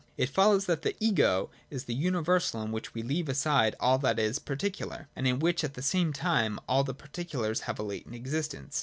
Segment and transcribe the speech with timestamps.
[0.17, 4.17] It follows that the' Ego' is the universal in which we leave aside all that
[4.17, 8.15] is particular, and in which at the same time all the particulars have a latent
[8.15, 8.79] existence.